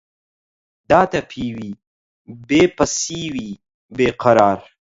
داتەپیوی، 0.89 1.73
بێ 2.47 2.63
پەسیوی 2.75 3.49
بێ 3.97 4.09
قەرار 4.21 4.59